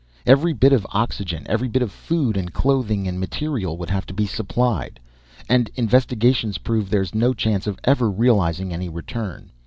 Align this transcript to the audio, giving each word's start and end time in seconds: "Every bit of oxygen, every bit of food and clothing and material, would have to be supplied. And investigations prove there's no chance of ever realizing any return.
"Every 0.25 0.51
bit 0.53 0.73
of 0.73 0.87
oxygen, 0.89 1.45
every 1.47 1.67
bit 1.67 1.83
of 1.83 1.91
food 1.91 2.35
and 2.35 2.51
clothing 2.51 3.07
and 3.07 3.19
material, 3.19 3.77
would 3.77 3.91
have 3.91 4.07
to 4.07 4.15
be 4.15 4.25
supplied. 4.25 4.99
And 5.47 5.69
investigations 5.75 6.57
prove 6.57 6.89
there's 6.89 7.13
no 7.13 7.35
chance 7.35 7.67
of 7.67 7.77
ever 7.83 8.09
realizing 8.09 8.73
any 8.73 8.89
return. 8.89 9.51